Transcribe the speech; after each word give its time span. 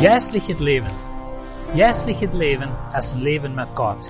Jässliches 0.00 0.60
Leben. 0.60 0.86
Jässliches 1.74 2.32
Leben 2.32 2.70
ist 2.96 3.14
ein 3.14 3.20
Leben 3.20 3.54
mit 3.54 3.66
Gott. 3.74 4.08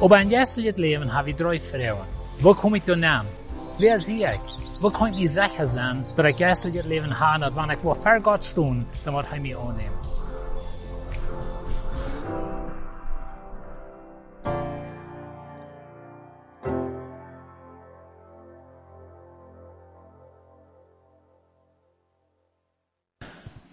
Aber 0.00 0.16
ein 0.16 0.28
jässliches 0.28 0.76
Leben 0.76 1.14
habe 1.14 1.30
ich 1.30 1.36
drei 1.36 1.60
Fragen. 1.60 2.00
Wo 2.40 2.52
komme 2.52 2.78
ich 2.78 2.82
da 2.84 2.96
naam? 2.96 3.26
Wer 3.78 4.00
sehe 4.00 4.34
ich? 4.34 4.40
Wo 4.80 4.90
kann 4.90 5.14
ich 5.14 5.32
sicher 5.32 5.66
sein, 5.66 6.04
dass 6.16 6.26
ich 6.26 6.38
jässliches 6.38 6.84
Leben 6.86 7.18
habe, 7.18 7.46
und 7.46 7.56
wenn 7.56 7.70
ich 7.70 7.78
wo 7.84 7.94
vor 7.94 8.18
Gott 8.20 8.44
stehe, 8.44 8.84
dann 9.04 9.14
wird 9.14 9.26
er 9.30 9.40
mich 9.40 9.56
annehmen. 9.56 10.07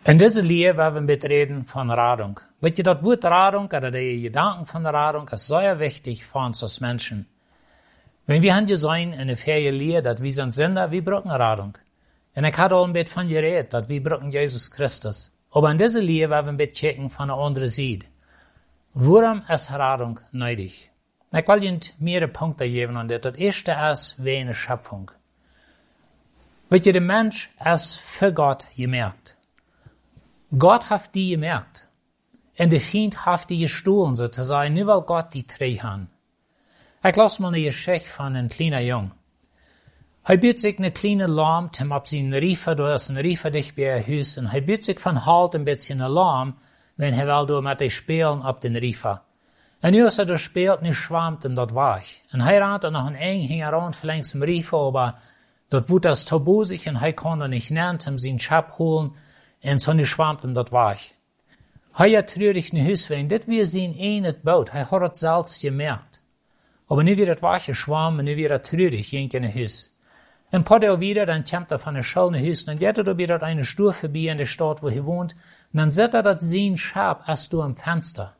In 0.08 0.18
deze 0.18 0.44
leer 0.44 0.76
werden 0.76 1.08
wir 1.08 1.18
reden 1.23 1.66
von 1.66 1.91
Radung. 1.91 2.40
Weet 2.59 2.77
je, 2.77 2.84
dat 2.84 3.02
woord 3.02 3.23
Radung, 3.23 3.66
oder 3.73 3.91
die 3.91 4.22
Gedanken 4.22 4.66
von 4.66 4.86
Radung, 4.86 5.27
ist 5.30 5.48
sehr 5.48 5.80
wichtig 5.80 6.23
für 6.23 6.38
uns 6.38 6.62
als 6.62 6.80
Menschen. 6.80 7.27
Wenn 8.27 8.44
wir 8.44 8.54
haben 8.54 8.68
gesehen 8.68 9.13
in 9.13 9.27
der 9.27 9.38
Ferien 9.38 9.73
leer, 9.73 10.04
dass 10.04 10.22
wir 10.22 10.32
sind 10.32 10.54
Sünder, 10.54 10.91
wir 10.91 11.04
brauchen 11.04 11.32
Radung. 11.32 11.76
Und 12.36 12.46
ich 12.46 12.55
hatte 12.55 12.76
auch 12.76 12.86
ein 12.86 12.94
bisschen 12.94 13.13
von 13.13 13.30
geredet, 13.30 13.73
dass 13.73 13.90
wir 13.90 14.04
brauchen 14.04 14.32
Jesus 14.32 14.70
Christus. 14.70 15.32
Aber 15.49 15.72
in 15.72 15.80
dieser 15.80 16.02
Leer 16.02 16.30
werden 16.30 16.46
wir 16.46 16.52
ein 16.52 16.58
bisschen 16.58 16.74
checken 16.74 17.10
von 17.10 17.30
der 17.30 17.38
anderen 17.38 17.70
Seite. 17.70 18.05
Warum 18.94 19.41
ist 19.49 19.72
Radung 19.72 20.20
nötig? 20.32 20.91
Ich 21.32 21.48
will 21.48 21.63
Ihnen 21.63 21.80
mehrere 21.98 22.27
Punkte 22.27 22.70
geben 22.70 22.98
und 22.98 23.10
das 23.10 23.35
erste 23.35 23.72
ist 23.91 24.24
wie 24.24 24.38
eine 24.38 24.54
Schöpfung. 24.54 25.10
Weet 26.70 26.85
der 26.85 27.02
Mensch 27.02 27.49
ist 27.74 27.96
für 27.96 28.32
Gott 28.32 28.68
gemerkt. 28.76 29.35
Gott 30.58 30.90
hat 30.90 31.14
die 31.16 31.32
gemerkt. 31.32 31.88
Und 32.58 32.72
der 32.72 32.80
Feind 32.80 33.26
hat 33.26 33.50
die 33.50 33.60
gestohlen, 33.60 34.16
sozusagen, 34.16 34.74
nur 34.74 34.88
weil 34.88 35.02
Gott 35.02 35.34
die 35.34 35.46
drei 35.46 35.74
hat. 35.74 36.08
Ich 37.04 37.16
lasse 37.16 37.42
mal 37.42 37.50
eine 37.50 37.62
Geschichte 37.62 38.08
von 38.08 38.28
einem 38.28 38.50
kleinen 38.50 38.86
Jungen. 38.86 39.12
Er 40.24 40.38
bietet 40.38 40.62
sich 40.62 40.80
eine 40.80 40.92
kleine 40.92 41.28
Lamm, 41.28 41.72
zum 41.74 41.92
ab 41.92 42.08
sie 42.08 42.28
Riefer, 42.34 42.74
da 42.74 42.96
ist 42.96 43.10
ein 43.10 43.18
Riefer 43.18 43.52
dicht 43.52 43.78
Haus, 43.78 44.38
und 44.38 44.48
er 44.48 44.62
bietet 44.62 44.86
sich 44.86 45.00
von 45.00 45.26
Halt 45.26 45.56
ein 45.56 45.66
bisschen 45.66 46.02
Alarm, 46.02 46.56
wenn 46.98 47.14
er 47.14 47.28
will 47.28 47.46
da 47.46 47.62
mit 47.62 47.82
den 47.82 47.90
Spielen 47.90 48.42
ab 48.42 48.62
den 48.62 48.76
Riefer. 48.76 49.24
Und 49.82 49.92
nu 49.92 50.04
als 50.04 50.18
er 50.18 50.26
da 50.26 50.38
spielt, 50.38 50.82
nu 50.82 50.94
schwammt 50.94 51.46
ihm 51.46 51.56
dort 51.56 51.76
weich. 51.76 52.24
Und 52.32 52.42
er 52.42 52.62
rannte 52.62 52.90
noch 52.90 53.06
ein 53.06 53.16
eng 53.16 53.42
hing 53.42 53.62
around 53.62 53.96
verlängs 53.96 54.32
dem 54.32 54.42
Riefer, 54.42 54.78
aber 54.78 55.18
dort 55.70 55.90
wurde 55.90 56.10
das 56.10 56.26
tabusig 56.26 56.88
und 56.88 56.96
er 56.96 57.14
konnte 57.14 57.48
nicht 57.48 57.70
nennen, 57.70 58.00
um 58.08 58.18
seinen 58.18 58.40
Schab 58.40 58.80
holen, 58.80 59.12
en 59.66 59.96
nu 59.96 60.05
schwamt 60.05 60.41
hem 60.41 60.54
dat 60.54 60.70
weg. 60.70 61.13
Hij 61.91 62.13
had 62.13 62.27
treurig 62.27 62.71
naar 62.71 62.84
huis 62.84 63.08
ween, 63.08 63.27
dit 63.27 63.46
weer 63.46 63.66
zijn 63.66 63.94
een 63.98 64.24
het 64.24 64.41
boot, 64.41 64.72
hij 64.72 64.81
had 64.81 65.02
het 65.02 65.18
zelfs 65.18 65.59
gemerkt. 65.59 66.22
Aber 66.88 67.03
nu 67.03 67.16
weer 67.16 67.28
het 67.28 67.40
weg 67.40 67.63
geschwammen, 67.63 68.25
nu 68.25 68.36
weer 68.36 68.52
het 68.52 68.63
treurig, 68.63 69.09
ging 69.09 69.31
in 69.31 69.52
huis. 69.53 69.94
En 70.50 70.63
paar 70.63 71.00
wieder, 71.00 71.25
dann 71.25 71.44
kommt 71.44 71.72
er 71.72 71.80
von 71.80 71.96
der 71.96 72.03
Schule 72.03 72.31
nach 72.31 72.47
Hause, 72.47 72.72
und 72.72 72.80
jetzt 72.80 72.97
er 72.97 73.18
wieder 73.18 73.41
eine 73.41 73.66
Stur 73.66 73.94
vorbei 73.94 74.30
in 74.30 74.38
der 74.38 74.46
Stadt, 74.46 74.81
wo 74.81 74.88
er 74.88 75.06
wohnt, 75.06 75.34
und 75.74 75.80
dann 75.80 75.91
sieht 75.91 76.13
er 76.13 76.24
dat 76.24 76.41
sein 76.41 76.78
Schab 76.78 77.28
erst 77.28 77.52
du 77.52 77.62
am 77.62 77.75
Fenster. 77.75 78.36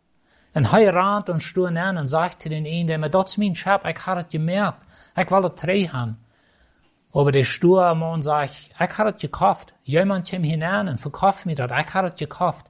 Und 0.53 0.72
er 0.72 0.94
rannt 0.94 1.30
und 1.30 1.44
stur 1.44 1.68
an 1.68 1.98
und 1.98 2.08
sagt 2.08 2.44
zu 2.44 2.50
den 2.50 2.66
einen, 2.66 3.02
der 3.02 3.09
das 3.09 3.31
ist 3.31 3.38
mein 3.38 3.56
Schab, 3.56 3.86
ich 3.86 4.06
habe 4.06 4.22
es 4.22 4.30
gemerkt, 4.30 4.84
ich 5.18 5.30
will 5.30 5.42
das 5.42 5.56
haben. 7.16 7.22
Aber 7.22 7.32
der 7.32 7.44
sture 7.44 7.96
Mann 7.96 8.22
sagt, 8.22 8.52
ich 8.52 8.98
habe 8.98 9.10
es 9.12 9.18
gekauft. 9.18 9.74
Jemand 9.84 10.30
kommt 10.30 10.46
hinein 10.46 10.88
und 10.88 11.00
verkauft 11.00 11.46
mir 11.46 11.56
das, 11.56 11.72
ich 11.72 11.94
habe 11.94 12.09
es 12.09 12.16
gekauft. 12.16 12.68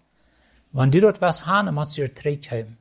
Wenn 0.71 0.91
du 0.91 1.01
dort 1.01 1.21
was 1.21 1.45
haben, 1.45 1.73
musst 1.73 1.97
du 1.97 2.01
dir 2.01 2.13
zurückgeben. 2.13 2.77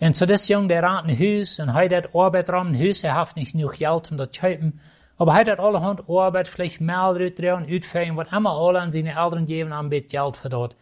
Und 0.00 0.14
so 0.14 0.26
das 0.26 0.46
Junge, 0.48 0.68
der 0.68 0.82
rennt 0.82 1.08
in 1.08 1.40
Haus 1.40 1.58
und 1.58 1.72
hat 1.72 1.90
das 1.90 2.14
Arbeit 2.14 2.50
ran 2.50 2.74
in 2.74 2.88
Haus, 2.88 3.02
er 3.02 3.14
hat 3.14 3.36
nicht 3.36 3.52
genug 3.52 3.78
Geld, 3.78 4.10
um 4.10 4.16
das 4.16 4.30
zu 4.32 4.40
kaufen. 4.40 4.80
Aber 5.16 5.32
er 5.32 5.52
hat 5.52 5.58
allerhand 5.58 6.08
Arbeit, 6.08 6.46
vielleicht 6.46 6.80
mehr 6.80 7.12
drin, 7.14 7.66
utführen, 7.68 8.16
was 8.16 8.30
immer 8.30 8.52
alle 8.52 8.80
an 8.80 8.92
seine 8.92 9.16
Eltern 9.16 9.46
geben, 9.46 9.72
ein 9.72 9.88
bisschen 9.88 10.08
Geld 10.08 10.36
für 10.36 10.48
dort. 10.48 10.76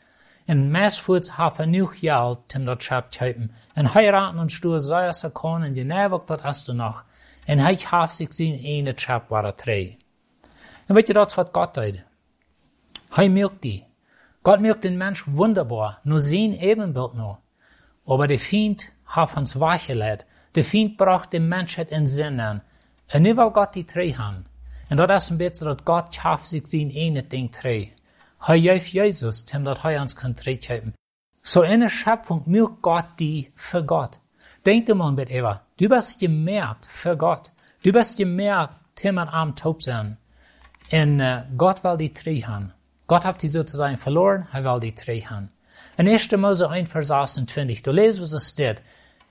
Und 0.47 0.70
meistens 0.70 1.38
hat 1.38 1.59
er 1.59 1.65
genug 1.65 1.94
Geld, 1.94 2.38
um 2.54 2.66
das 2.66 2.78
zu 2.81 2.91
kaufen. 2.91 3.54
Und 3.75 3.94
rennt 3.94 4.38
und 4.38 4.53
stur, 4.53 4.81
sei 4.81 5.06
es 5.06 5.25
er 5.25 5.31
kann, 5.31 5.62
und 5.62 5.75
die 5.75 5.84
Nervig, 5.84 6.22
das 6.26 6.42
hast 6.42 6.69
du 6.69 6.75
noch. 6.75 7.03
Und 7.48 7.59
er 7.59 7.91
hat 7.91 8.12
sich 8.12 8.32
sein, 8.32 8.60
eine 8.62 8.94
Chap 8.94 9.31
war 9.31 9.44
er 9.44 9.53
drei. 9.53 9.97
En 10.86 10.94
weet 10.94 11.06
je, 11.06 11.12
dat 11.12 11.30
is 11.30 11.34
wat 11.34 11.48
God 11.52 11.74
deed. 11.74 12.02
Hij 13.08 13.50
die. 13.60 13.86
Gott 14.42 14.60
merkt 14.60 14.82
den 14.82 14.97
Mensch 14.97 15.24
wunderbar, 15.26 15.98
nur 16.02 16.20
sein 16.20 16.52
Ebenbild 16.52 17.14
nur. 17.14 17.38
Aber 18.06 18.26
der 18.26 18.38
Feind 18.38 18.92
hat 19.04 19.36
uns 19.36 19.54
weggelegt. 19.56 20.26
Der 20.52 20.64
Feind 20.64 20.97
braucht 20.97 21.32
den 21.32 21.48
Menschheit 21.48 21.91
in 21.91 22.06
Sinn 22.06 22.41
an. 22.41 22.62
Und 23.12 23.22
nur 23.22 23.36
weil 23.36 23.50
Gott 23.50 23.74
die 23.74 23.86
drei 23.86 24.10
hat. 24.10 24.44
Und 24.88 24.97
das 24.98 25.24
ist 25.24 25.30
ein 25.30 25.38
bisschen, 25.38 25.66
dass 25.66 25.84
Gott 25.84 26.14
schafft 26.14 26.47
sich 26.47 26.66
sein 26.66 26.92
eine 26.94 27.22
Ding 27.22 27.50
drei. 27.50 27.92
Hij 28.38 28.60
geeft 28.60 28.92
Jesus, 28.92 29.44
dem 29.44 29.64
dat 29.64 29.82
hij 29.82 30.00
uns 30.00 30.14
kann 30.14 30.36
treffen. 30.36 30.94
So 31.42 31.62
in 31.62 31.80
der 31.80 31.88
Schöpfung 31.88 32.42
merkt 32.47 32.82
Gott 32.82 33.18
die 33.18 33.53
für 33.56 33.82
Gott. 33.84 34.18
Denk 34.64 34.86
dir 34.86 34.94
mal 34.94 35.12
mit 35.12 35.30
Eva. 35.30 35.62
Du 35.76 35.88
bist 35.88 36.20
gemerkt 36.20 36.86
für 36.86 37.16
Gott. 37.16 37.50
Du 37.82 37.92
bist 37.92 38.16
gemerkt, 38.16 38.74
Tim 38.94 39.18
und 39.18 39.28
am 39.28 39.54
Taub 39.56 39.82
sein. 39.82 40.18
En 40.88 41.20
uh, 41.20 41.42
Gott 41.56 41.82
will 41.82 41.97
die 41.97 42.12
drei 42.12 42.41
haben. 42.41 42.72
Gott 43.08 43.24
hat 43.24 43.42
die 43.42 43.48
sozusagen 43.48 43.97
verloren, 43.97 44.47
er 44.52 44.62
will 44.64 44.80
die 44.80 44.94
drei 44.94 45.20
haben. 45.20 45.50
In 45.97 46.08
1. 46.08 46.30
Mose 46.32 46.69
1, 46.70 46.88
Vers 46.88 47.10
28, 47.10 47.82
du 47.82 47.91
lest, 47.91 48.20
was 48.20 48.32
es 48.32 48.50
steht. 48.50 48.82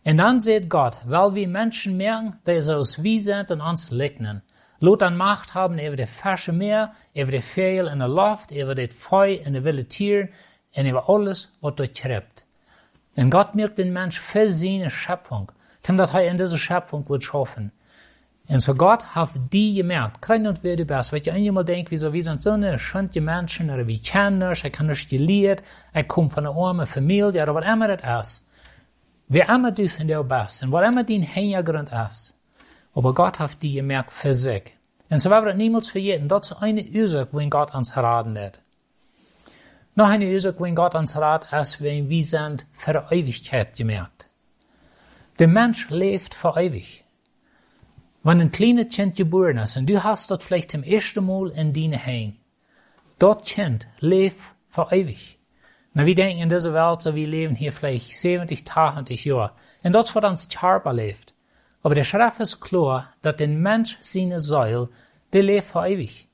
Und 0.04 0.18
dann 0.18 0.42
sagt 0.42 0.70
Gott, 0.70 0.98
weil 1.06 1.34
wir 1.34 1.48
Menschen 1.48 1.96
merken, 1.96 2.40
dass 2.44 2.66
sie 2.66 2.76
aus 2.76 3.02
wie 3.02 3.20
sind 3.20 3.52
und 3.52 3.62
uns 3.62 3.90
legnen. 3.90 4.42
Lot 4.80 5.02
an 5.02 5.16
Macht 5.16 5.54
haben 5.54 5.80
über 5.80 5.96
die 5.96 6.06
Fische 6.06 6.52
Meer, 6.52 6.92
über 7.14 7.32
die 7.32 7.42
Vögel 7.42 7.88
in 7.88 8.00
der 8.00 8.10
Luft, 8.10 8.52
über 8.52 8.76
das 8.76 8.94
Feu 8.94 9.34
in 9.34 9.54
der 9.54 9.64
wilde 9.64 9.86
Tiere 9.86 10.30
und 10.76 10.86
über 10.86 11.10
alles, 11.10 11.54
was 11.62 11.76
dort 11.76 11.96
krept. 11.96 12.46
Und 13.16 13.30
Gott 13.30 13.56
merkt 13.56 13.78
den 13.78 13.94
Mensch 13.94 14.20
für 14.20 14.50
seine 14.52 14.90
Schöpfung, 14.90 15.52
denn 15.88 15.96
dass 15.96 16.14
er 16.14 16.30
in 16.30 16.38
dieser 16.38 16.58
Schöpfung 16.58 17.08
wird 17.08 17.24
schaffen. 17.24 17.72
En 18.48 18.60
so 18.60 18.76
Gott 18.76 19.04
hat 19.16 19.32
die 19.52 19.74
gemerkt, 19.74 20.22
klein 20.22 20.46
und 20.46 20.64
wer 20.64 20.76
du 20.76 20.86
bist, 20.86 21.12
weil 21.12 21.22
ich 21.22 21.32
einmal 21.32 21.66
denke, 21.66 21.90
wieso, 21.90 22.14
wir 22.14 22.22
sind 22.22 22.44
so 22.44 22.52
eine 22.52 22.78
schöne 22.78 23.10
Menschen, 23.20 23.72
oder 23.72 23.88
wir 23.88 24.00
kennen 24.00 24.44
uns, 24.44 24.64
ich 24.64 24.72
kann 24.72 24.86
nicht 24.86 25.10
gelehrt, 25.10 25.64
ich 25.96 26.08
komme 26.08 26.30
von 26.30 26.46
einer 26.46 26.56
armen 26.56 26.86
Familie, 26.86 27.42
oder 27.42 27.56
was 27.56 27.66
immer 27.66 27.98
das 27.98 28.28
ist. 28.28 28.48
Wer 29.28 29.50
immer 29.50 29.72
dir 29.72 30.24
bist, 30.24 30.64
und 30.64 30.72
was 30.72 30.88
immer 30.88 31.04
dein 31.04 31.24
Hintergrund 31.24 31.90
ist. 32.08 32.38
Aber 32.94 33.16
Gott 33.16 33.40
hat 33.40 33.64
die 33.64 33.74
gemerkt 33.74 34.12
für 34.12 34.36
sich. 34.36 34.74
Und 35.10 35.20
so 35.20 35.32
werden 35.32 35.46
wir 35.46 35.54
niemals 35.56 35.90
vergessen, 35.90 36.28
das 36.28 36.52
ist 36.52 36.62
eine 36.62 36.84
Ursache, 36.84 37.30
wenn 37.32 37.50
Gott 37.50 37.74
uns 37.74 37.98
raten 37.98 38.38
hat. 38.38 38.60
Noch 39.96 40.10
eine 40.10 40.28
Ursache, 40.28 40.60
wenn 40.60 40.76
Gott 40.76 40.94
uns 40.94 41.16
raten 41.16 41.56
ist, 41.56 41.82
wenn 41.82 42.10
wir 42.10 42.24
sind 42.24 42.68
für 42.74 43.08
Ewigkeit 43.10 43.76
gemerkt. 43.76 44.28
Der 45.40 45.48
Mensch 45.48 45.90
lebt 45.90 46.36
für 46.36 46.54
ewig. 46.58 47.05
Wenn 48.28 48.42
ein 48.42 48.52
kleines 48.52 48.96
Kind 48.96 49.16
geboren 49.16 49.60
ist 49.60 49.78
und 49.78 49.88
du 49.88 50.04
hast 50.04 50.32
dort 50.32 50.42
vielleicht 50.42 50.72
zum 50.72 50.82
ersten 50.82 51.24
Mal 51.24 51.52
in 51.52 51.74
deine 51.74 52.04
Heim, 52.04 52.38
dort 53.20 53.46
Kind 53.46 53.86
lebt 54.00 54.42
für 54.68 54.88
ewig. 54.90 55.38
Na, 55.94 56.08
wir 56.08 56.16
denken 56.16 56.42
in 56.42 56.50
dieser 56.50 56.74
Welt, 56.74 57.04
so 57.04 57.14
wir 57.14 57.28
leben 57.28 57.54
hier 57.54 57.72
vielleicht 57.72 58.18
70, 58.18 58.66
80 58.68 59.26
Jahre. 59.26 59.52
Und 59.84 59.94
dort 59.94 60.16
wird 60.16 60.26
uns 60.26 60.50
Körper 60.50 60.92
lebt. 60.92 61.36
Aber 61.84 61.94
der 61.94 62.04
Schrift 62.04 62.40
ist 62.40 62.62
klar, 62.62 63.14
dass 63.22 63.36
der 63.36 63.48
Mensch 63.48 63.96
seine 64.00 64.42
Säule, 64.42 64.90
der 65.32 65.44
lebt 65.44 65.66
für 65.66 65.86
ewig. 65.86 66.28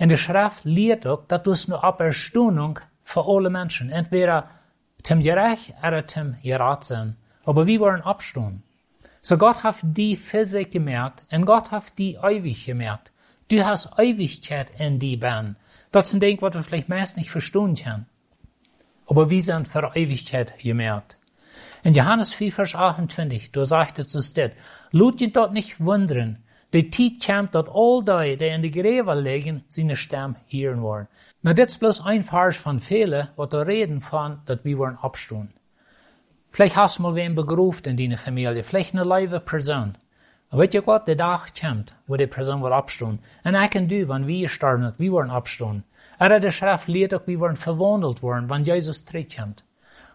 Und 0.00 0.08
der 0.08 0.16
Schrift 0.16 0.64
lehrt 0.64 1.06
auch, 1.06 1.24
dass 1.28 1.44
du 1.44 1.52
es 1.52 1.68
nur 1.68 1.84
Aberstundung 1.84 2.80
für 3.04 3.24
alle 3.28 3.48
Menschen, 3.48 3.90
entweder 3.90 4.50
zum 5.04 5.22
Gerecht 5.22 5.72
oder 5.86 6.04
zum 6.04 6.34
Gerat 6.42 6.82
sind. 6.82 7.14
Aber 7.44 7.68
wir 7.68 7.78
wollen 7.78 8.02
abstunden. 8.02 8.64
So 9.24 9.38
Gott 9.38 9.62
hat 9.62 9.76
die 9.82 10.16
sich 10.16 10.70
gemerkt 10.70 11.22
und 11.30 11.46
Gott 11.46 11.70
hat 11.70 11.96
die 11.96 12.18
ewig 12.20 12.66
gemerkt. 12.66 13.12
Du 13.52 13.64
hast 13.64 13.96
Ewigkeit 13.96 14.72
in 14.78 14.98
die 14.98 15.16
Bahn. 15.16 15.54
Das 15.92 16.08
ist 16.08 16.14
ein 16.14 16.20
Ding, 16.20 16.42
was 16.42 16.54
wir 16.54 16.64
vielleicht 16.64 16.88
meist 16.88 17.16
nicht 17.16 17.30
verstehen 17.30 17.76
können. 17.76 18.06
Aber 19.06 19.30
wir 19.30 19.40
sind 19.40 19.68
für 19.68 19.92
Ewigkeit 19.94 20.58
gemerkt. 20.58 21.18
In 21.84 21.94
Johannes 21.94 22.34
4, 22.34 22.50
Vers 22.50 22.74
28, 22.74 23.52
da 23.52 23.64
sagt 23.64 24.00
es 24.00 24.12
uns 24.12 24.32
das, 24.32 24.50
Lut 24.90 25.20
ihr 25.20 25.32
dort 25.32 25.52
nicht 25.52 25.78
wundern, 25.78 26.42
die 26.72 26.90
Tiet 26.90 27.24
kommt, 27.24 27.54
dort 27.54 27.68
all 27.72 28.02
die, 28.02 28.36
die 28.36 28.48
in 28.48 28.62
die 28.62 28.72
Gräber 28.72 29.14
liegen, 29.14 29.62
seine 29.68 29.94
Stamm 29.94 30.34
hören 30.48 30.82
wollen. 30.82 31.06
Na, 31.42 31.54
das 31.54 31.74
ist 31.74 31.78
bloß 31.78 32.06
ein 32.06 32.24
Vers 32.24 32.56
von 32.56 32.80
vielen, 32.80 33.28
was 33.36 33.50
da 33.50 33.62
reden 33.62 34.00
von, 34.00 34.40
dass 34.46 34.64
wir 34.64 34.78
wollen 34.78 34.96
abstehen. 34.96 35.52
Vielleicht 36.52 36.76
hast 36.76 36.98
du 36.98 37.02
mal 37.02 37.14
wen 37.14 37.34
begruft 37.34 37.86
in 37.86 37.96
deiner 37.96 38.18
Familie, 38.18 38.62
vielleicht 38.62 38.94
eine 38.94 39.04
liebe 39.04 39.40
Person. 39.40 39.96
Und 40.50 40.58
weet 40.58 40.74
je 40.74 40.82
wat? 40.84 41.06
De 41.06 41.14
dag 41.14 41.46
komt, 41.54 41.94
wo 42.06 42.16
die 42.16 42.26
Person 42.26 42.60
wordt 42.60 42.76
opstaan. 42.76 43.20
En 43.42 43.54
ik 43.54 43.74
en 43.74 43.86
du, 43.86 44.06
wanneer 44.06 44.26
wir 44.26 44.48
sterven, 44.48 44.94
wir 44.98 45.10
worden 45.10 45.34
opstaan. 45.34 45.84
Er 46.18 46.40
de 46.40 46.50
schrift 46.50 46.88
leert 46.88 47.14
ook, 47.14 47.26
wir 47.26 47.38
worden 47.38 47.56
verwandelt 47.56 48.20
worden, 48.20 48.48
wanneer 48.48 48.74
Jezus 48.74 49.04
terugkomt. 49.04 49.64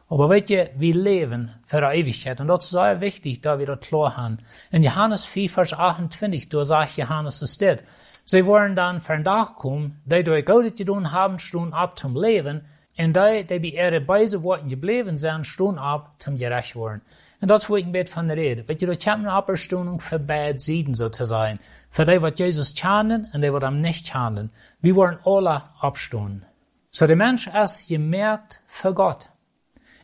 Aber 0.09 0.29
weet 0.29 0.49
je, 0.49 0.69
wir 0.77 0.93
leben 0.93 1.49
für 1.65 1.81
die 1.81 1.97
Ewigkeit. 1.97 2.39
Und 2.39 2.47
das 2.47 2.65
ist 2.65 2.69
sehr 2.69 3.01
wichtig, 3.01 3.41
da 3.41 3.57
wir 3.57 3.65
das 3.65 3.79
klar 3.79 4.15
haben. 4.15 4.37
In 4.69 4.83
Johannes 4.83 5.25
4, 5.25 5.49
Vers 5.49 5.73
28, 5.73 6.49
da 6.49 6.63
sagt 6.63 6.97
Johannes 6.97 7.41
es 7.41 7.55
steht, 7.55 7.83
sie 8.25 8.45
wollen 8.45 8.75
dann 8.75 8.99
für 8.99 9.13
den 9.13 9.23
Tag 9.23 9.55
kommen, 9.55 9.99
die 10.05 10.23
durch 10.23 10.45
Gutes 10.45 10.75
getan 10.75 11.11
haben, 11.11 11.39
stehen 11.39 11.73
ab 11.73 11.97
zum 11.97 12.15
Leben, 12.15 12.61
und 12.97 13.15
die, 13.15 13.45
die 13.45 13.59
bei 13.59 13.67
ihre 13.67 14.01
Beise 14.01 14.41
Worten 14.41 14.69
geblieben 14.69 15.17
sind, 15.17 15.45
stehen 15.45 15.77
ab 15.77 16.15
zum 16.19 16.37
gerecht 16.37 16.75
worden. 16.75 17.01
Und 17.39 17.49
das 17.49 17.69
wo 17.69 17.75
ich 17.75 17.85
ein 17.85 17.91
bisschen 17.91 18.07
von 18.07 18.31
reden. 18.31 18.67
Weet 18.67 18.79
je, 18.79 18.87
dat 18.87 19.03
komt 19.03 19.25
een 19.71 19.99
für 19.99 20.19
beide 20.19 20.59
Seiten 20.59 20.95
so 20.95 21.09
zu 21.09 21.25
sein. 21.25 21.59
Für 21.91 22.05
die, 22.05 22.19
was 22.21 22.33
Jesus 22.39 22.73
schaden 22.75 23.29
und 23.31 23.41
die, 23.41 23.53
was 23.53 23.63
am 23.63 23.79
nicht 23.79 24.07
schaden. 24.07 24.49
Wir 24.81 24.95
wollen 24.95 25.19
alle 25.23 25.63
abstunden. 25.79 26.45
So 26.89 27.05
der 27.05 27.15
Mensch 27.15 27.47
ist 27.47 27.87
gemerkt 27.87 28.61
für 28.65 28.93
Gott. 28.93 29.29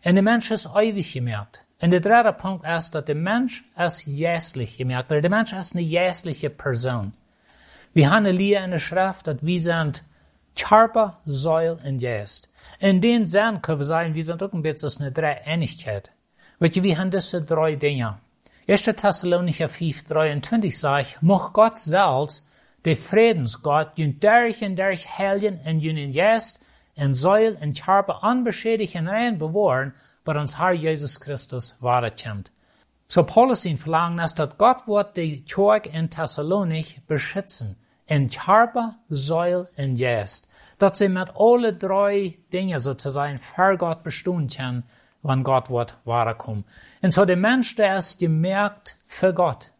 Und 0.05 0.13
der 0.13 0.23
Mensch 0.23 0.51
ist 0.51 0.69
ewig 0.75 1.11
gemerkt. 1.13 1.65
Und 1.81 1.91
der 1.91 2.01
dritte 2.01 2.33
Punkt 2.33 2.65
ist, 2.67 2.93
dass 2.93 3.05
der 3.05 3.15
Mensch 3.15 3.63
ist 3.77 4.05
jässlich 4.05 4.77
gemerkt. 4.77 5.09
Der 5.09 5.29
Mensch 5.29 5.53
ist 5.53 5.75
eine 5.75 5.83
jässliche 5.83 6.51
Person. 6.51 7.13
Wir 7.93 8.11
haben 8.11 8.25
eine 8.25 8.31
Lehre 8.31 8.63
in 8.63 8.71
der 8.71 8.79
Schrift, 8.79 9.25
dass 9.25 9.37
wir 9.41 9.59
sind 9.59 10.03
Körper, 10.55 11.19
Säul 11.25 11.79
und 11.83 11.99
Geist. 11.99 12.49
In 12.79 13.01
den 13.01 13.25
Sinn 13.25 13.61
können 13.61 13.79
wir 13.79 13.85
sagen, 13.85 14.13
wir 14.13 14.23
sind 14.23 14.43
auch 14.43 14.53
ein 14.53 14.61
bisschen 14.61 15.01
eine 15.01 15.11
Dreieinigkeit. 15.11 16.11
Je, 16.59 16.83
wir 16.83 16.97
haben 16.97 17.11
diese 17.11 17.41
drei 17.41 17.75
Dinge. 17.75 18.19
1. 18.67 18.83
Thessalonicher 18.83 19.67
5, 19.67 20.05
23 20.05 20.77
sagt, 20.77 21.21
mocht 21.21 21.53
Gott 21.53 21.77
selbst, 21.77 22.47
der 22.85 22.95
Friedensgott, 22.95 23.91
jün 23.97 24.19
durch 24.19 24.61
und 24.61 24.77
durch 24.77 25.05
Helgen 25.05 25.59
und 25.65 25.79
jün 25.79 25.97
in 25.97 26.13
Geist, 26.13 26.61
in 26.95 27.13
Säul 27.13 27.57
und 27.61 27.81
Körper 27.81 28.23
unbeschädigt 28.23 28.95
und 28.95 29.07
rein 29.07 29.37
bewahren, 29.37 29.93
bei 30.23 30.39
uns 30.39 30.57
Herr 30.57 30.71
Jesus 30.71 31.19
Christus 31.19 31.75
wiederkommt. 31.81 32.51
So 33.07 33.23
Paulus 33.23 33.65
ihn 33.65 33.77
verlangen 33.77 34.19
ist, 34.19 34.39
dass 34.39 34.57
Gott 34.57 34.87
wird 34.87 35.17
die 35.17 35.43
Kirche 35.43 35.89
in 35.89 36.09
Thessalonik 36.09 37.05
beschützen. 37.07 37.75
In 38.05 38.29
Körper, 38.29 38.95
Säul 39.09 39.67
und 39.77 39.97
Geist. 39.97 40.47
Dass 40.77 40.97
sie 40.97 41.09
mit 41.09 41.29
alle 41.35 41.73
drei 41.73 42.37
Dinge 42.51 42.79
sozusagen 42.79 43.39
für 43.39 43.77
Gott 43.77 44.03
bestehen 44.03 44.47
können, 44.47 44.83
wann 45.21 45.43
Gott 45.43 45.69
wird 45.69 45.97
wiederkommen. 46.05 46.65
Und 47.01 47.13
so 47.13 47.25
der 47.25 47.37
Mensch, 47.37 47.75
der 47.75 47.97
ist 47.97 48.19
gemerkt 48.19 48.97
für 49.05 49.33
Gott. 49.33 49.71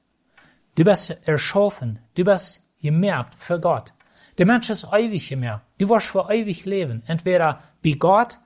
Du 0.76 0.84
bist 0.84 1.18
erschaffen, 1.26 2.00
du 2.16 2.24
bist 2.24 2.64
gemerkt 2.82 3.36
für 3.36 3.60
Gott. 3.60 3.94
Der 4.38 4.48
Mensch 4.48 4.70
ist 4.70 4.88
ewig 4.92 5.30
gemerkt. 5.30 5.66
Du 5.78 5.90
wirst 5.90 6.08
für 6.08 6.28
ewig 6.32 6.66
leben. 6.66 7.04
Entweder 7.06 7.62
bei 7.84 7.92
Gott 7.92 8.40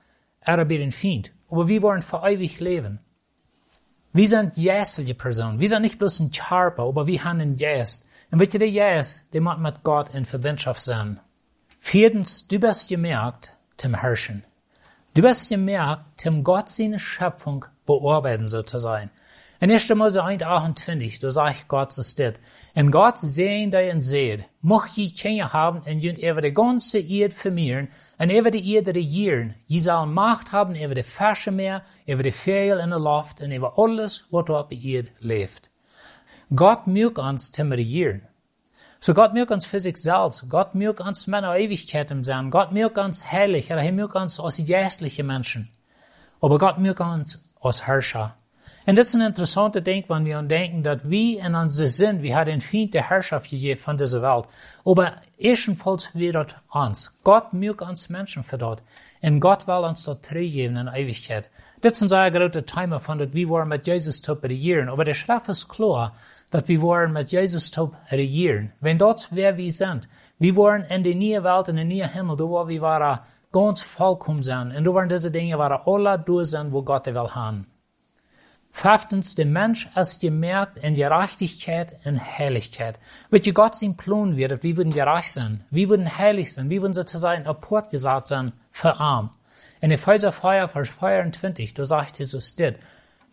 oder 0.46 0.64
bei 0.64 0.76
den 0.76 0.92
Feind. 0.92 1.32
Aber 1.50 1.66
wir 1.66 1.80
wollen 1.80 2.02
für 2.02 2.22
ewig 2.24 2.60
leben. 2.60 3.00
Wir 4.12 4.28
sind 4.28 4.56
jässliche 4.56 5.14
Personen. 5.14 5.60
Wir 5.60 5.68
sind 5.68 5.82
nicht 5.82 5.98
bloß 5.98 6.20
ein 6.20 6.30
Körper, 6.30 6.82
aber 6.82 7.06
wir 7.06 7.24
haben 7.24 7.40
einen 7.40 7.56
Geist. 7.56 8.06
Und 8.30 8.38
bitte 8.38 8.58
der 8.58 8.70
Geist, 8.70 9.32
der 9.32 9.40
muss 9.40 9.58
mit 9.58 9.82
Gott 9.82 10.14
in 10.14 10.26
Verbindung 10.26 10.74
sein. 10.74 11.20
Viertens, 11.80 12.46
du 12.46 12.58
bist 12.58 12.88
gemerkt 12.88 13.54
zum 13.76 13.94
Herrschen. 13.94 14.44
Du 15.14 15.26
hast 15.26 15.48
gemerkt, 15.48 16.20
zum 16.20 16.44
Gott 16.44 16.68
seine 16.68 16.98
Schöpfung 16.98 17.64
bearbeiten 17.86 18.46
so 18.46 18.62
zu 18.62 18.78
sein. 18.78 19.10
In 19.60 19.72
1. 19.72 19.88
Mose 19.96 20.22
1, 20.22 20.42
28, 20.42 21.18
da 21.18 21.32
sagt 21.32 21.66
Gott 21.66 21.90
so 21.90 22.04
steht, 22.04 22.38
in 22.74 22.92
Gott 22.92 23.18
sehen 23.18 23.72
die 23.72 23.90
und 23.92 24.02
seht, 24.02 24.44
mocht 24.60 24.96
je 24.96 25.10
Kinder 25.10 25.52
haben 25.52 25.80
und 25.80 25.98
jünd 25.98 26.18
über 26.18 26.40
die 26.40 26.52
ganze 26.52 27.00
Erde 27.00 27.34
vermehren 27.34 27.88
und 28.18 28.30
über 28.30 28.52
die 28.52 28.72
Erde 28.74 28.94
regieren. 28.94 29.54
Je 29.66 29.80
soll 29.80 30.06
Macht 30.06 30.52
haben 30.52 30.76
über 30.76 30.94
die 30.94 31.02
Fische 31.02 31.50
Meer, 31.50 31.82
über 32.06 32.22
die 32.22 32.30
Vögel 32.30 32.78
in 32.78 32.90
der 32.90 33.00
Luft 33.00 33.40
und 33.40 33.50
über 33.50 33.76
alles, 33.78 34.26
was 34.30 34.44
dort 34.44 34.70
bei 34.70 34.76
Erde 34.76 35.08
lebt. 35.18 35.70
Gott 36.54 36.86
mögt 36.86 37.18
uns 37.18 37.50
zum 37.50 37.72
Regieren. 37.72 38.22
So 39.00 39.14
Gott 39.14 39.32
mögt 39.32 39.52
uns 39.52 39.64
für 39.64 39.80
sich 39.80 39.96
selbst. 39.96 40.48
Gott 40.48 40.74
mögt 40.74 41.00
uns 41.00 41.26
Männer 41.26 41.56
Ewigkeit 41.56 42.10
im 42.10 42.24
sein. 42.24 42.50
Gott 42.50 42.72
mögt 42.72 42.98
uns 42.98 43.30
heilig. 43.30 43.70
Er 43.70 43.92
mögt 43.92 44.16
uns 44.16 44.40
als 44.40 44.58
jästliche 44.58 45.22
Menschen. 45.22 45.68
Aber 46.40 46.58
Gott 46.58 46.78
mögt 46.78 47.00
uns 47.00 47.44
als 47.60 47.86
Herrscher. 47.86 48.34
Und 48.86 48.96
das 48.96 49.08
ist 49.08 49.14
ein 49.16 49.20
interessanter 49.20 49.82
Ding, 49.82 50.04
wenn 50.08 50.24
wir 50.24 50.40
denken, 50.42 50.82
dass 50.82 51.08
wir 51.08 51.44
in 51.44 51.54
unserem 51.54 51.88
Sinn, 51.88 52.22
wir 52.22 52.36
haben 52.36 52.46
den 52.46 52.60
Feind 52.60 52.94
der 52.94 53.08
Herrschaft 53.08 53.50
gegeben 53.50 53.78
von 53.78 53.98
dieser 53.98 54.22
Welt. 54.22 54.46
Aber 54.84 55.16
ebenfalls 55.36 56.14
wird 56.14 56.56
uns. 56.70 57.12
Gott 57.22 57.52
mögt 57.52 57.82
uns 57.82 58.08
Menschen 58.08 58.42
für 58.42 58.58
dort. 58.58 58.82
Und 59.20 59.40
Gott 59.40 59.66
will 59.68 59.84
uns 59.84 60.04
dort 60.04 60.28
geben 60.28 60.76
in 60.76 60.88
Ewigkeit. 60.88 61.50
Sind 61.80 62.08
sehr 62.08 62.30
große 62.30 62.64
Themen 62.64 62.98
von, 62.98 63.18
dass 63.18 63.32
wir 63.32 63.48
wollen 63.48 63.68
mit 63.68 63.86
Jesus 63.86 64.20
zu 64.20 64.32
regieren. 64.32 64.88
Aber 64.88 65.04
der 65.04 65.14
Schrift 65.14 65.48
ist 65.48 65.68
klar, 65.68 66.14
dass 66.50 66.66
wir 66.66 66.80
wollen 66.80 67.12
mit 67.12 67.30
Jesus 67.30 67.70
zu 67.70 67.92
regieren. 68.10 68.72
Wenn 68.80 68.98
das 68.98 69.28
wer 69.30 69.56
wir 69.56 69.70
sind, 69.70 70.08
wir 70.38 70.56
wollen 70.56 70.82
in 70.84 71.02
die 71.02 71.14
neue 71.14 71.44
Welt, 71.44 71.68
in 71.68 71.76
den 71.76 71.88
neuen 71.88 72.12
Himmel, 72.12 72.36
da 72.36 72.44
wo 72.44 72.66
wir 72.66 72.80
waren 72.80 73.20
ganz 73.52 73.80
vollkommen 73.80 74.42
sein. 74.42 74.74
Und 74.74 74.84
da 74.84 74.92
wollen 74.92 75.08
diese 75.08 75.30
Dinge 75.30 75.58
waren 75.58 75.80
alle 75.86 76.18
durch 76.18 76.50
sein, 76.50 76.72
wo 76.72 76.82
Gott 76.82 77.06
will 77.06 77.34
haben. 77.34 77.66
Fünftens, 78.70 79.34
der 79.34 79.46
Mensch 79.46 79.88
ist 79.96 80.20
gemerkt 80.20 80.78
in 80.78 80.94
Gerechtigkeit 80.94 81.96
und 82.04 82.20
Heiligkeit. 82.20 82.98
Wird 83.30 83.46
je 83.46 83.52
Gott 83.52 83.74
sein 83.74 83.96
Plan 83.96 84.36
wird, 84.36 84.62
wir 84.62 84.76
würden 84.76 84.92
gerecht 84.92 85.32
sein, 85.32 85.64
wir 85.70 85.88
würden 85.88 86.18
heilig 86.18 86.54
sein, 86.54 86.70
wir 86.70 86.82
würden 86.82 86.94
sozusagen 86.94 87.46
apport 87.46 87.90
gesagt 87.90 88.28
sein 88.28 88.52
für 88.70 89.00
In 89.80 89.92
Epheser 89.92 90.32
4, 90.32 90.68
Vers 90.68 90.88
24, 90.88 91.72
da 91.74 91.84
sagt 91.84 92.18
Jesus 92.18 92.56
dit, 92.56 92.76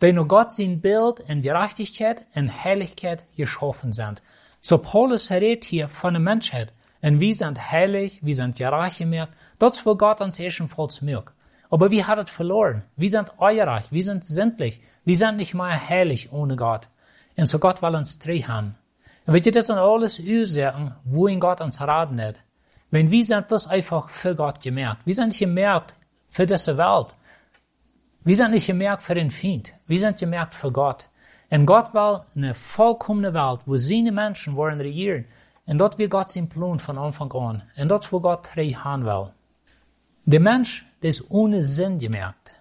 die 0.00 0.12
nur 0.12 0.28
Gott 0.28 0.52
sein 0.52 0.80
Bild 0.80 1.20
in 1.26 1.42
Gerechtigkeit 1.42 2.24
und 2.34 2.64
Heiligkeit 2.64 3.24
geschaffen 3.36 3.92
sind. 3.92 4.22
So 4.60 4.78
Paulus 4.78 5.30
redet 5.30 5.64
hier 5.64 5.88
von 5.88 6.14
der 6.14 6.20
Menschheit. 6.20 6.72
Und 7.02 7.18
wir 7.18 7.34
sind 7.34 7.70
heilig, 7.70 8.20
wir 8.22 8.34
sind 8.34 8.56
gerecht 8.56 8.98
gemerkt. 8.98 9.32
Das, 9.58 9.84
wo 9.84 9.96
Gott 9.96 10.20
uns 10.20 10.38
ebenfalls 10.38 11.02
mögt. 11.02 11.32
Aber 11.68 11.90
wir 11.90 12.06
haben 12.06 12.22
es 12.24 12.30
verloren. 12.30 12.84
Wir 12.96 13.10
sind 13.10 13.32
eureich, 13.38 13.90
wir 13.90 14.02
sind 14.02 14.24
sündlich. 14.24 14.80
Wir 15.04 15.16
sind 15.16 15.38
nicht 15.38 15.54
mehr 15.54 15.88
heilig 15.88 16.32
ohne 16.32 16.54
Gott. 16.54 16.88
Und 17.36 17.46
so 17.46 17.58
Gott 17.58 17.82
will 17.82 17.96
uns 17.96 18.20
drei 18.20 18.38
haben. 18.38 18.76
Und 19.26 19.34
wir 19.34 19.52
das 19.52 19.66
dann 19.66 19.78
alles 19.78 20.20
Ursachen, 20.20 20.94
wohin 21.04 21.40
Gott 21.40 21.60
uns 21.60 21.80
raten 21.80 22.20
hat. 22.20 22.36
Wenn 22.92 23.10
wir 23.10 23.24
sind 23.24 23.48
bloß 23.48 23.66
einfach 23.66 24.08
für 24.10 24.36
Gott 24.36 24.60
gemerkt. 24.60 25.04
Wir 25.04 25.14
sind 25.14 25.36
gemerkt 25.36 25.95
für 26.28 26.46
diese 26.46 26.76
Welt. 26.76 27.08
Wir 28.24 28.36
sind 28.36 28.50
nicht 28.50 28.66
gemerkt 28.66 29.02
für 29.02 29.14
den 29.14 29.30
Feind. 29.30 29.72
Wir 29.86 30.00
sind 30.00 30.18
gemerkt 30.18 30.54
für 30.54 30.72
Gott. 30.72 31.08
Und 31.48 31.66
Gott 31.66 31.94
will 31.94 32.20
eine 32.34 32.54
vollkommene 32.54 33.32
Welt, 33.34 33.60
wo 33.66 33.76
seine 33.76 34.10
Menschen 34.10 34.56
wollen 34.56 34.80
regieren. 34.80 35.26
Und 35.66 35.78
dort 35.78 35.98
wird 35.98 36.10
Gott 36.10 36.30
sein 36.30 36.48
Plan 36.48 36.80
von 36.80 36.98
Anfang 36.98 37.32
an. 37.32 37.62
Und 37.76 37.88
dort, 37.88 38.10
wo 38.12 38.20
Gott 38.20 38.50
drei 38.54 38.70
haben 38.70 39.04
will. 39.04 39.30
Der 40.24 40.40
Mensch 40.40 40.84
ist 41.00 41.30
ohne 41.30 41.62
Sinn 41.62 42.00
gemerkt. 42.00 42.54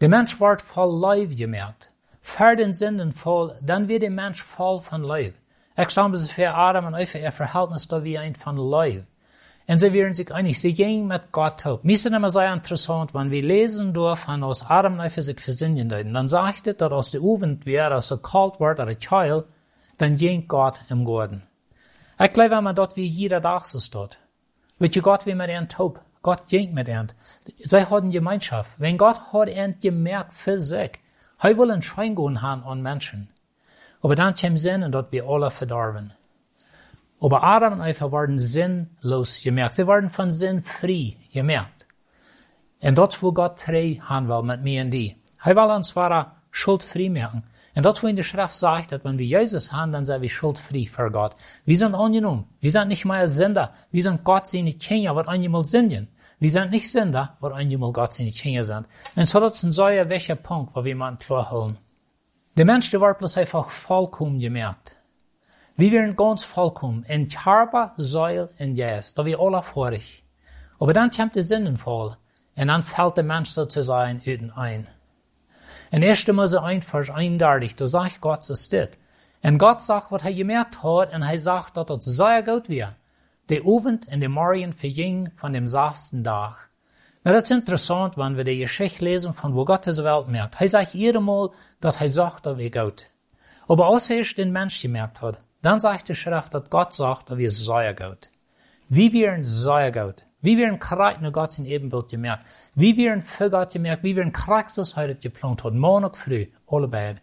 Der 0.00 0.08
Mensch 0.08 0.40
wird 0.40 0.62
voll 0.62 0.96
Leib 1.00 1.36
gemerkt. 1.36 1.90
Für 2.20 2.54
den 2.54 2.74
Sinn 2.74 3.10
voll, 3.10 3.58
dann 3.62 3.88
wird 3.88 4.02
der 4.02 4.10
Mensch 4.10 4.42
voll 4.42 4.80
von 4.80 5.02
Leib. 5.02 5.34
Ich 5.76 5.88
glaube, 5.88 6.14
es 6.14 6.22
ist 6.22 6.32
für 6.32 6.54
Adam 6.54 6.86
und 6.86 6.94
Eva 6.94 7.18
ihr 7.18 7.32
Verhältnis 7.32 7.88
da 7.88 8.04
wie 8.04 8.18
ein 8.18 8.34
von 8.36 8.56
Leib. 8.56 9.06
Und 9.70 9.80
sie 9.80 9.92
werden 9.92 10.14
sich 10.14 10.32
einig, 10.32 10.58
sie 10.58 10.72
gehen 10.72 11.06
mit 11.06 11.30
Gott 11.30 11.66
auf. 11.66 11.84
Mir 11.84 11.92
ist 11.92 12.06
es 12.06 12.12
immer 12.12 12.30
sehr 12.30 12.54
interessant, 12.54 13.12
wenn 13.12 13.30
wir 13.30 13.42
lesen 13.42 13.92
dürfen, 13.92 14.42
aus 14.42 14.64
Adam 14.64 14.98
Eva 14.98 15.20
sich 15.20 15.38
versinnen, 15.38 15.90
dann 15.90 16.26
sagt 16.26 16.66
es, 16.66 16.78
dass 16.78 16.90
aus 16.90 17.10
der 17.10 17.20
Jugend 17.20 17.66
wäre, 17.66 18.00
so 18.00 18.16
kalt 18.16 18.60
wird, 18.60 18.80
oder 18.80 18.98
Child, 18.98 19.44
dann 19.98 20.16
ging 20.16 20.48
Gott 20.48 20.80
im 20.88 21.04
Garten. 21.04 21.42
Ich 22.18 22.32
glaube, 22.32 22.52
wenn 22.52 22.64
man 22.64 22.74
dort 22.74 22.96
wie 22.96 23.04
jeder 23.04 23.42
Tag 23.42 23.66
so 23.66 23.78
steht. 23.78 24.16
Wird 24.78 24.94
je 24.94 25.02
Gott 25.02 25.26
wie 25.26 25.34
mit 25.34 25.50
ihren 25.50 25.68
Taub. 25.68 26.00
Gott 26.22 26.48
ging 26.48 26.72
mit 26.72 26.88
ihnen. 26.88 27.12
Sie 27.58 27.84
hatten 27.84 28.10
Gemeinschaft. 28.10 28.70
Wenn 28.78 28.96
Gott 28.96 29.20
hat 29.32 29.48
ihnen 29.50 29.78
gemerkt 29.80 30.32
für 30.32 30.58
sich, 30.58 30.92
er 31.40 31.58
will 31.58 31.70
einen 31.70 31.82
Schein 31.82 32.16
haben 32.42 32.64
an 32.64 32.80
Menschen. 32.80 33.28
Aber 34.00 34.14
dann 34.14 34.34
kam 34.34 34.56
Sinn 34.56 34.82
und 34.82 34.92
dort 34.92 35.12
wir 35.12 35.28
alle 35.28 35.50
verdorben. 35.50 36.14
Aber 37.20 37.42
Adam 37.42 37.80
und 37.80 37.86
Eva 37.86 38.12
waren 38.12 38.38
sinnlos 38.38 39.42
gemerkt. 39.42 39.74
Sie 39.74 39.86
waren 39.86 40.08
von 40.10 40.30
Sinn 40.30 40.62
frei 40.62 41.16
gemerkt. 41.32 41.86
Und 42.80 42.96
dort, 42.96 43.20
wo 43.22 43.32
Gott 43.32 43.66
drei 43.66 44.00
haben 44.02 44.28
will 44.28 44.42
mit 44.42 44.62
mir 44.62 44.82
und 44.82 44.90
die. 44.90 45.16
Er 45.42 45.56
will 45.56 45.74
uns 45.74 45.88
zwar 45.88 46.36
schuldfrei 46.50 47.08
merken. 47.08 47.42
Und 47.74 47.84
dort, 47.84 48.02
wo 48.02 48.06
in 48.06 48.16
der 48.16 48.22
Schrift 48.22 48.54
sagt, 48.54 48.92
dass 48.92 49.04
wenn 49.04 49.18
wir 49.18 49.26
Jesus 49.26 49.72
haben, 49.72 49.92
dann 49.92 50.04
sind 50.04 50.22
wir 50.22 50.28
schuldfrei 50.28 50.88
für 50.90 51.10
Gott. 51.10 51.36
Wir 51.64 51.78
sind 51.78 51.94
angenommen. 51.94 52.46
Wir 52.60 52.70
sind 52.70 52.88
nicht 52.88 53.04
mehr 53.04 53.28
Sünder. 53.28 53.74
Wir 53.90 54.02
sind 54.02 54.24
Gott 54.24 54.46
seine 54.46 54.72
Kinder, 54.72 55.14
was 55.14 55.28
einmal 55.28 55.64
sind. 55.64 56.08
Wir 56.40 56.52
sind 56.52 56.70
nicht 56.70 56.90
Sünder, 56.90 57.36
was 57.40 57.52
einmal 57.52 57.92
Gott 57.92 58.14
seine 58.14 58.30
Kinder 58.30 58.64
sind. 58.64 58.86
Und 59.16 59.24
so 59.24 59.40
das 59.40 59.54
ist 59.54 59.64
ein 59.64 59.72
sehr 59.72 60.08
wichtiger 60.08 60.36
Punkt, 60.36 60.74
wo 60.74 60.84
wir 60.84 60.94
mal 60.94 61.16
klar 61.16 61.50
holen. 61.50 61.78
Der 62.56 62.64
Mensch, 62.64 62.90
der 62.90 63.00
war 63.00 63.14
bloß 63.14 63.38
einfach 63.38 63.70
vollkommen 63.70 64.40
gemerkt. 64.40 64.97
Wir 65.80 65.92
werden 65.92 66.16
ganz 66.16 66.42
vollkommen 66.42 67.04
in 67.04 67.28
Charba, 67.28 67.94
Säul 67.98 68.48
und 68.58 68.74
Jes, 68.74 69.14
da 69.14 69.24
wir 69.24 69.38
alle 69.38 69.62
vorig. 69.62 70.24
Aber 70.80 70.92
dann 70.92 71.08
kommt 71.08 71.36
der 71.36 71.44
Sinnenfall, 71.44 72.16
und 72.56 72.66
dann 72.66 72.82
fällt 72.82 73.16
der 73.16 73.22
Mensch 73.22 73.50
sozusagen 73.50 74.20
üten 74.26 74.50
ein. 74.50 74.88
In 75.92 76.02
1. 76.02 76.26
Mose 76.32 76.60
1, 76.60 76.84
Vers 76.84 77.10
31, 77.10 77.76
da 77.76 77.86
sagt 77.86 78.20
Gott 78.20 78.42
so 78.42 78.56
steht. 78.56 78.98
Und 79.40 79.58
Gott 79.58 79.80
sagt, 79.80 80.10
was 80.10 80.24
er 80.24 80.34
gemerkt 80.34 80.82
hat, 80.82 81.14
und 81.14 81.22
er 81.22 81.38
sagt, 81.38 81.76
dass 81.76 82.08
es 82.08 82.16
sehr 82.16 82.42
gut 82.42 82.68
wäre. 82.68 82.96
Der 83.48 83.60
Abend 83.60 84.08
und 84.12 84.18
der 84.18 84.28
Morgen 84.28 84.72
verging 84.72 85.30
von 85.36 85.52
dem 85.52 85.68
sechsten 85.68 86.24
Tag. 86.24 86.56
Na, 87.22 87.32
das 87.32 87.44
ist 87.44 87.52
interessant, 87.52 88.18
wenn 88.18 88.36
wir 88.36 88.42
die 88.42 88.58
Geschichte 88.58 89.04
lesen, 89.04 89.32
von 89.32 89.54
wo 89.54 89.64
Gott 89.64 89.86
diese 89.86 90.02
Welt 90.02 90.26
merkt. 90.26 90.60
Er 90.60 90.68
sagt 90.68 90.94
jedes 90.94 91.22
Mal, 91.22 91.50
dass 91.80 92.00
er 92.00 92.10
sagt, 92.10 92.46
dass 92.46 92.58
wir 92.58 92.72
gut. 92.72 93.06
Aber 93.68 93.86
als 93.86 94.10
er 94.10 94.24
den 94.24 94.50
Mensch 94.50 94.82
gemerkt 94.82 95.22
hat, 95.22 95.38
dann 95.62 95.80
sagt 95.80 96.08
die 96.08 96.14
Schrift, 96.14 96.54
dass 96.54 96.70
Gott 96.70 96.94
sagt, 96.94 97.30
dass 97.30 97.38
wir 97.38 97.50
sehr 97.50 97.94
gut. 97.94 98.30
Wie 98.88 99.12
wir 99.12 99.32
ein 99.32 99.44
sehr 99.44 99.92
gut. 99.92 100.24
Wie 100.40 100.56
wir 100.56 100.68
ein 100.68 100.78
Charakter 100.78 101.22
nach 101.22 101.32
Gottes 101.32 101.58
Ebenbild 101.58 102.08
gemerkt. 102.08 102.44
Wie 102.74 102.96
wir 102.96 103.12
ein 103.12 103.22
für 103.22 103.50
Gott 103.50 103.72
gemerkt. 103.72 104.04
Wie 104.04 104.14
wir 104.14 104.22
ein 104.22 104.32
Christus 104.32 104.96
heute 104.96 105.16
geplant 105.16 105.64
hat. 105.64 105.74
Montag 105.74 106.16
früh. 106.16 106.46
Alle 106.68 106.88
beide. 106.88 107.20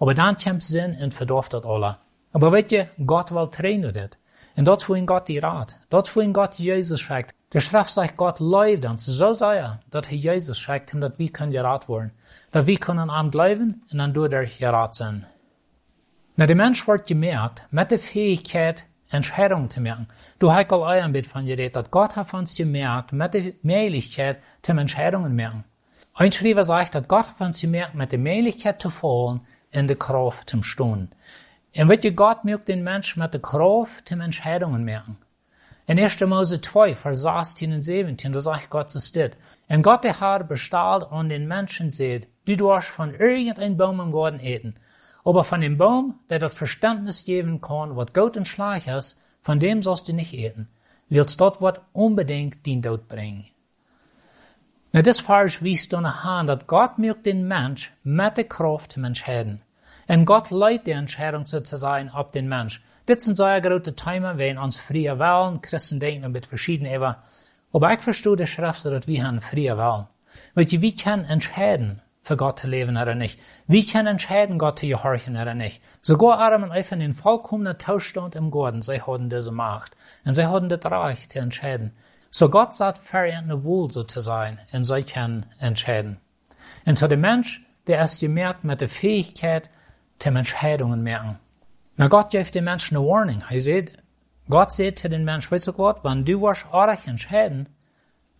Aber 0.00 0.14
dann 0.14 0.36
kommt 0.36 0.64
Sinn 0.64 0.96
und 1.00 1.14
verdorft 1.14 1.52
das 1.52 1.64
alle. 1.64 1.98
Aber 2.32 2.52
weet 2.52 2.70
je, 2.70 2.86
Gott 3.06 3.30
will 3.30 3.48
trainen 3.48 3.92
dit. 3.92 4.18
En 4.54 4.64
dat 4.64 4.84
voor 4.84 4.96
in 4.96 5.06
Gott 5.06 5.26
die 5.26 5.40
raad. 5.40 5.78
Dat 5.88 6.08
voor 6.08 6.22
in 6.22 6.34
Gott 6.34 6.56
Jesus 6.58 7.00
schreibt. 7.00 7.34
Der 7.52 7.60
Schrift 7.60 7.92
sagt, 7.92 8.16
Gott 8.16 8.40
leidt 8.40 8.84
uns 8.84 9.04
so 9.06 9.32
sehr, 9.34 9.80
dass 9.90 10.06
er 10.08 10.16
Jesus 10.16 10.58
schreibt, 10.58 10.94
dass 10.94 11.18
wir 11.18 11.30
können 11.30 11.52
gerat 11.52 11.88
werden. 11.88 12.12
Dass 12.50 12.66
wir 12.66 12.78
können 12.78 13.10
an 13.10 13.30
bleiben 13.30 13.82
und 13.90 13.98
dann 13.98 14.12
durch 14.12 14.32
er 14.32 14.44
gerat 14.44 14.94
sein. 14.94 15.26
Na, 16.36 16.46
der 16.46 16.56
Mensch 16.56 16.86
wird 16.86 17.06
gemerkt, 17.06 17.66
mit 17.70 17.90
der 17.90 17.98
Fähigkeit, 17.98 18.86
Entscheidungen 19.10 19.68
zu 19.70 19.80
machen. 19.80 20.06
Du 20.38 20.52
hast 20.52 20.72
auch 20.72 20.84
ein 20.84 21.12
bisschen 21.12 21.30
von 21.30 21.46
geredet, 21.46 21.76
dass 21.76 21.90
Gott 21.90 22.16
hat 22.16 22.32
uns 22.32 22.56
gemerkt, 22.56 23.12
mit 23.12 23.34
der 23.34 23.52
Möglichkeit, 23.62 24.38
zum 24.62 24.78
Entscheidungen 24.78 25.34
machen. 25.34 25.64
Ein 26.14 26.32
Schreiber 26.32 26.64
sagt, 26.64 26.94
dass 26.94 27.08
Gott 27.08 27.28
hat 27.28 27.40
uns 27.40 27.60
gemerkt, 27.60 27.94
mit 27.94 28.12
der 28.12 28.18
Möglichkeit 28.18 28.80
zu 28.80 28.90
fallen, 28.90 29.40
in 29.72 29.88
der 29.88 29.96
Kraft 29.96 30.50
zum 30.50 30.62
Stehen. 30.62 31.10
Und 31.76 31.88
weet 31.88 32.04
je, 32.04 32.12
Gott 32.12 32.44
mögt 32.44 32.68
den 32.68 32.82
Mensch 32.82 33.16
mit 33.16 33.32
der 33.32 33.40
Kraft 33.40 34.08
zum 34.08 34.20
Entscheidungen 34.20 34.84
machen. 34.84 35.18
In 35.86 35.98
1. 35.98 36.20
Mose 36.20 36.60
2, 36.60 36.94
Vers 36.94 37.22
16 37.22 37.72
und 37.72 37.82
17, 37.82 38.32
da 38.32 38.40
sagt 38.40 38.70
Gott 38.70 38.90
so 38.90 39.00
steht. 39.00 39.36
Und 39.68 39.82
Gott 39.82 40.04
der 40.04 40.20
Herr 40.20 40.44
bestrahlt 40.44 41.10
an 41.10 41.28
den 41.28 41.48
Menschen 41.48 41.90
seht, 41.90 42.28
du 42.44 42.54
darfst 42.54 42.90
von 42.90 43.14
irgendeinem 43.14 43.76
Baum 43.76 44.00
im 44.00 44.12
Garten 44.12 44.40
eten. 44.40 44.74
Aber 45.24 45.44
von 45.44 45.60
dem 45.60 45.76
Baum, 45.76 46.18
der 46.30 46.38
das 46.38 46.54
Verständnis 46.54 47.24
geben 47.24 47.60
kann, 47.60 47.96
was 47.96 48.12
gut 48.12 48.36
und 48.36 48.48
schlecht 48.48 48.88
ist, 48.88 49.20
von 49.42 49.58
dem 49.58 49.82
sollst 49.82 50.08
du 50.08 50.12
nicht 50.12 50.34
eten. 50.34 50.68
Willst 51.08 51.40
dort 51.40 51.60
was 51.60 51.80
unbedingt 51.92 52.64
den 52.66 52.82
Tod 52.82 53.08
bringen. 53.08 53.46
Na, 54.92 55.02
das 55.02 55.20
Vers 55.20 55.62
wies 55.62 55.88
dann 55.88 56.04
an, 56.04 56.46
dass 56.46 56.66
Gott 56.66 56.98
mögt 56.98 57.26
den 57.26 57.46
Mensch 57.46 57.92
mit 58.02 58.36
der 58.36 58.44
Kraft 58.44 58.92
zum 58.92 59.04
Entscheiden. 59.04 59.62
Und 60.08 60.24
Gott 60.24 60.50
leitet 60.50 60.88
die 60.88 60.92
Entscheidung 60.92 61.46
sozusagen 61.46 62.08
ab 62.08 62.32
den 62.32 62.48
Mensch. 62.48 62.82
Dit 63.08 63.20
sind 63.20 63.36
sehr 63.36 63.60
große 63.60 63.94
Themen, 63.94 64.38
wenn 64.38 64.58
uns 64.58 64.78
früher 64.78 65.18
wählen, 65.18 65.62
Christen 65.62 66.00
denken 66.00 66.32
mit 66.32 66.46
verschiedenen 66.46 66.92
Ewa. 66.92 67.22
Aber 67.72 67.92
ich 67.92 68.00
verstehe 68.00 68.36
die 68.36 68.46
Schrift, 68.46 68.84
dass 68.84 69.06
wir 69.06 69.24
haben 69.24 69.40
früher 69.40 69.78
wählen. 69.78 70.06
Weil 70.54 70.70
wir 70.70 70.94
können 70.96 71.24
entscheiden, 71.24 72.02
für 72.30 72.36
Gott 72.36 72.62
leben 72.62 72.96
oder 72.96 73.16
nicht. 73.16 73.40
Wir 73.66 73.84
können 73.84 74.06
entscheiden, 74.06 74.56
Gott 74.56 74.78
zu 74.78 74.86
gehorchen 74.86 75.36
oder 75.36 75.54
nicht. 75.54 75.82
Sogar 76.00 76.38
Adam 76.38 76.62
und 76.62 76.70
Eva 76.70 76.94
in 76.94 77.00
den 77.00 77.12
vollkommenen 77.12 77.76
Tauschstand 77.76 78.36
im 78.36 78.52
Garten, 78.52 78.82
sie 78.82 79.02
hatten 79.02 79.28
diese 79.28 79.50
Macht. 79.50 79.96
Und 80.24 80.34
sie 80.34 80.46
hatten 80.46 80.68
das 80.68 80.84
Recht 80.84 81.32
zu 81.32 81.40
entscheiden. 81.40 81.90
So 82.30 82.48
Gott 82.48 82.76
sagt, 82.76 82.98
verernte 82.98 83.64
wohl 83.64 83.90
so 83.90 84.04
zu 84.04 84.20
sein, 84.20 84.60
und 84.72 84.84
sie 84.84 85.02
können 85.02 85.46
entscheiden. 85.58 86.18
Und 86.86 86.98
so 86.98 87.08
der 87.08 87.18
Mensch, 87.18 87.66
der 87.88 88.00
ist 88.00 88.20
gemerkt 88.20 88.62
mit 88.62 88.80
der 88.80 88.88
Fähigkeit, 88.88 89.68
zum 90.20 90.36
Entscheidungen 90.36 91.02
merken. 91.02 91.40
Na 91.96 92.06
Gott 92.06 92.30
gibt 92.30 92.54
dem 92.54 92.62
Menschen 92.62 92.96
eine 92.96 93.06
Warning. 93.08 93.42
Er 93.50 93.60
sagt, 93.60 93.90
Gott 94.48 94.70
sagt 94.70 95.02
den 95.02 95.24
Menschen, 95.24 95.50
weißt 95.50 95.66
du 95.66 95.72
Gott, 95.72 96.04
wenn 96.04 96.24
du 96.24 96.42
was 96.42 96.64
arg 96.70 97.08
entscheiden, 97.08 97.68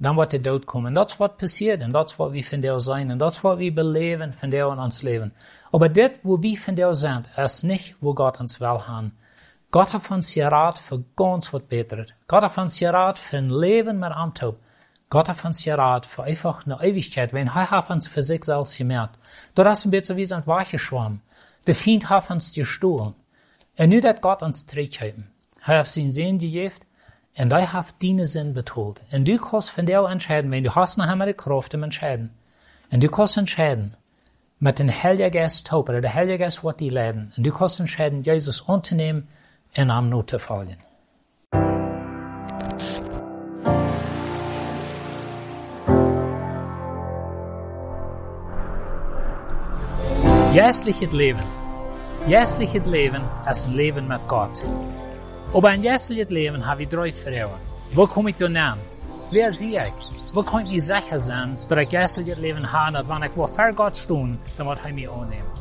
dann 0.01 0.17
wird 0.17 0.33
der 0.33 0.43
Tod 0.43 0.67
kommen. 0.67 0.95
Das 0.95 1.21
wird 1.21 1.39
passieren, 1.39 1.83
und 1.83 1.93
das 1.93 2.19
wird 2.19 2.33
wir 2.33 2.45
von 2.45 2.63
dir 2.63 2.81
sein, 2.81 3.13
und 3.13 3.19
das 3.19 3.45
wird 3.45 3.59
wir 3.59 3.75
beleben 3.75 4.33
von 4.33 4.51
dir 4.51 4.67
in 4.73 4.79
uns 4.79 5.03
Leben. 5.03 5.33
Aber 5.71 5.89
das, 5.89 6.13
wo 6.23 6.43
wir 6.43 6.57
von 6.57 6.75
dir 6.75 6.95
sind, 6.95 7.27
ist 7.37 7.65
nicht, 7.65 7.97
wo 8.01 8.15
Gott 8.15 8.41
uns 8.41 8.61
will 8.61 8.67
haben. 8.67 9.13
Gott 9.71 9.93
hat 9.93 10.11
uns 10.11 10.35
gerat 10.35 10.79
für 10.79 11.05
ganz 11.15 11.53
was 11.53 11.63
Besseres. 11.63 12.11
Gott 12.27 12.43
hat 12.43 12.59
uns 12.59 12.79
gerat 12.79 13.19
für 13.19 13.37
ein 13.37 13.51
Leben 13.51 14.01
mit 14.01 14.11
Antop. 14.11 14.59
Gott 15.11 15.29
hat 15.29 15.45
uns 15.45 15.63
gerat 15.63 16.07
für 16.07 16.25
einfach 16.25 16.67
eine 16.67 16.83
Ewigkeit, 16.83 17.33
wenn 17.33 17.49
er 17.49 17.71
hat 17.71 17.91
uns 17.91 18.09
für 18.09 18.23
sich 18.23 18.45
selbst 18.45 18.79
gemerkt. 18.79 19.19
Das 19.55 19.79
ist 19.79 19.85
ein 19.85 19.91
bisschen 19.91 20.17
wie 20.17 20.33
ein 20.33 20.47
Weicheschwamm. 20.47 21.21
Der 21.67 21.75
Feind 21.75 22.09
hat 22.09 22.31
uns 22.31 22.55
gestohlen. 22.55 23.15
En 23.75 23.89
nu 23.89 24.01
dat 24.01 24.21
Gott 24.21 24.43
uns 24.43 24.65
teruggeven. 24.65 25.31
Hij 25.61 25.77
heeft 25.77 25.91
zijn 25.91 26.13
zin 26.13 26.39
gegeven 26.39 26.81
en 27.41 27.51
hij 27.51 27.67
heeft 27.73 27.95
deine 27.99 28.27
zin 28.27 28.53
betoeld. 28.53 29.01
En 29.09 29.25
du 29.25 29.39
kannst 29.39 29.71
von 29.71 29.87
dir 29.87 30.05
entscheiden, 30.09 30.51
wenn 30.51 30.63
du 30.63 30.71
hast 30.75 30.99
nachher 30.99 31.17
mit 31.17 31.27
der 31.27 31.35
Kraft 31.35 31.73
im 31.73 31.83
Entscheiden. 31.83 32.31
Und 32.91 33.03
du 33.03 33.09
kannst 33.09 33.39
entscheiden, 33.39 33.95
mit 34.59 34.79
dem 34.79 34.91
Heiligen 34.91 35.31
Geist 35.31 35.67
taub, 35.67 35.89
oder 35.89 36.03
der 36.03 36.13
Heilige 36.13 36.39
Geist 36.39 36.63
wird 36.63 36.81
die 36.81 36.91
leiden. 36.91 37.33
Und 37.35 37.47
du 37.47 37.51
kannst 37.51 37.81
entscheiden, 37.81 38.25
Jesus 38.25 38.69
anzunehmen 38.69 39.27
und 39.75 39.91
am 39.91 40.11
Not 40.11 40.29
zu 40.29 40.39
folgen. 40.39 40.77
Jährliches 50.53 51.13
Leben. 51.13 51.43
Jährliches 52.27 52.85
Leben 52.85 53.23
ist 53.51 53.67
ein 53.67 53.75
Leben 53.75 54.09
mit 54.09 54.29
Gott. 54.29 54.63
Aber 55.53 55.69
ein 55.71 55.83
jährliches 55.83 56.31
Leben 56.31 56.65
habe 56.65 56.85
ich 56.85 56.89
drei 56.89 57.11
Fragen. 57.11 57.51
Wo 57.93 58.07
komme 58.07 58.31
ich 58.31 58.37
da 58.37 58.47
an? 58.47 58.79
Wer 59.33 59.51
sehe 59.51 59.89
ich? 59.89 59.95
Wo 60.33 60.45
kann 60.45 60.65
ich 60.67 60.87
sicher 60.87 61.19
sein, 61.19 61.59
dass 61.69 61.79
ich 61.81 61.91
jährliches 61.91 62.39
Leben 62.39 62.73
habe, 62.73 62.93
dass 62.93 63.09
wenn 63.09 63.23
ich 63.25 63.33
vor 63.33 63.73
Gott 63.73 63.97
stehe, 63.97 64.39
dann 64.57 64.67
wird 64.69 64.79
er 64.85 64.93
mich 64.93 65.11
annehmen? 65.11 65.60